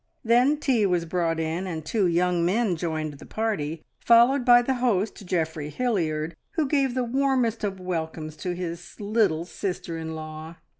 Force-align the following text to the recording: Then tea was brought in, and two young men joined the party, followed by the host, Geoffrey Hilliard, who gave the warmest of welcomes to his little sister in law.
Then 0.25 0.57
tea 0.57 0.87
was 0.87 1.05
brought 1.05 1.39
in, 1.39 1.67
and 1.67 1.85
two 1.85 2.07
young 2.07 2.43
men 2.43 2.75
joined 2.75 3.19
the 3.19 3.25
party, 3.27 3.83
followed 3.99 4.43
by 4.43 4.63
the 4.63 4.73
host, 4.81 5.23
Geoffrey 5.27 5.69
Hilliard, 5.69 6.35
who 6.53 6.67
gave 6.67 6.95
the 6.95 7.03
warmest 7.03 7.63
of 7.63 7.79
welcomes 7.79 8.35
to 8.37 8.55
his 8.55 8.99
little 8.99 9.45
sister 9.45 9.99
in 9.99 10.15
law. 10.15 10.55